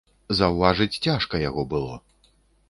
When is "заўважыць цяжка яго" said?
0.37-1.67